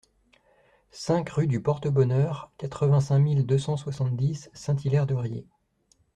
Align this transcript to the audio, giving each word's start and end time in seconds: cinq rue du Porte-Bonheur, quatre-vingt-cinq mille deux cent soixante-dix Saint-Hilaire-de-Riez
cinq 0.89 1.29
rue 1.29 1.45
du 1.45 1.61
Porte-Bonheur, 1.61 2.49
quatre-vingt-cinq 2.57 3.19
mille 3.19 3.45
deux 3.45 3.59
cent 3.59 3.77
soixante-dix 3.77 4.49
Saint-Hilaire-de-Riez 4.51 5.45